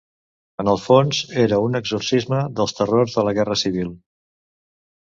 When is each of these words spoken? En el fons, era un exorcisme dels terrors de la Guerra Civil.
En 0.63 0.69
el 0.71 0.79
fons, 0.85 1.19
era 1.43 1.59
un 1.67 1.81
exorcisme 1.81 2.41
dels 2.61 2.77
terrors 2.81 3.21
de 3.21 3.29
la 3.31 3.39
Guerra 3.41 3.61
Civil. 3.67 3.97